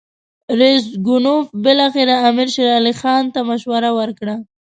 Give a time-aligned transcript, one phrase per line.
[0.59, 4.35] راسګونوف بالاخره امیر شېر علي خان ته مشوره ورکړه.